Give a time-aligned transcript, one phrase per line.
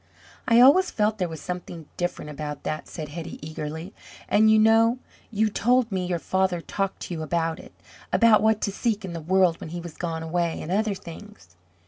[0.47, 3.93] "I always felt there was something different about that," said Hetty eagerly,
[4.27, 4.97] "and you know
[5.29, 7.75] you told me your father talked to you about it
[8.11, 11.55] about what to seek in the world when he was gone away, and other things."